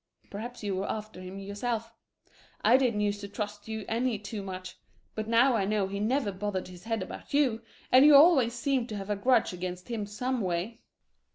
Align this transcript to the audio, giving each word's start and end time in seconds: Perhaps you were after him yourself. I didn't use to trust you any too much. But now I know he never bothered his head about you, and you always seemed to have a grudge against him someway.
Perhaps 0.31 0.63
you 0.63 0.75
were 0.75 0.89
after 0.89 1.21
him 1.21 1.37
yourself. 1.37 1.93
I 2.63 2.75
didn't 2.75 3.01
use 3.01 3.19
to 3.19 3.27
trust 3.27 3.67
you 3.67 3.85
any 3.87 4.17
too 4.17 4.41
much. 4.41 4.79
But 5.13 5.27
now 5.27 5.55
I 5.55 5.65
know 5.65 5.85
he 5.87 5.99
never 5.99 6.31
bothered 6.31 6.69
his 6.69 6.85
head 6.85 7.03
about 7.03 7.35
you, 7.35 7.61
and 7.91 8.03
you 8.03 8.15
always 8.15 8.55
seemed 8.55 8.89
to 8.89 8.97
have 8.97 9.11
a 9.11 9.15
grudge 9.15 9.53
against 9.53 9.89
him 9.91 10.07
someway. 10.07 10.79